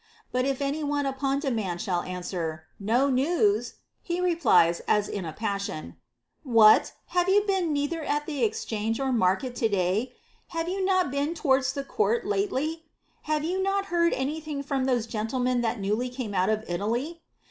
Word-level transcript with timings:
But 0.31 0.45
if 0.45 0.63
any 0.63 0.83
one 0.83 1.05
upon 1.05 1.41
demand 1.41 1.79
shall 1.79 2.01
answer, 2.01 2.63
No 2.79 3.11
news! 3.11 3.75
he 4.01 4.19
replies, 4.19 4.79
as 4.87 5.07
in 5.07 5.25
a 5.25 5.31
passion, 5.31 5.95
AVhat, 6.43 6.93
have 7.09 7.29
you 7.29 7.41
been 7.45 7.71
neither 7.71 8.03
at 8.03 8.25
the 8.25 8.43
exchange 8.43 8.99
or 8.99 9.11
market 9.11 9.55
to 9.57 9.69
day? 9.69 10.15
Have 10.47 10.67
you 10.67 10.83
not 10.83 11.11
been 11.11 11.35
towards 11.35 11.73
the 11.73 11.83
court 11.83 12.25
lately? 12.25 12.85
Have 13.29 13.43
you 13.43 13.61
not 13.61 13.85
heard 13.93 14.13
any 14.13 14.39
thing 14.41 14.63
from 14.63 14.85
those 14.85 15.05
gentlemen 15.05 15.61
that 15.61 15.79
newly 15.79 16.09
came 16.09 16.33
out 16.33 16.49
of 16.49 16.65
Italy? 16.67 17.21